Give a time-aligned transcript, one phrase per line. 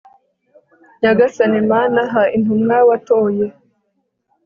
[1.01, 3.45] nyagasani mana, ha intumwa watoye